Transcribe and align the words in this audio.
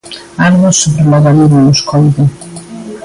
Algo 0.45 0.67
sobre 0.79 1.03
logaritmos, 1.11 1.77
coido. 1.89 2.23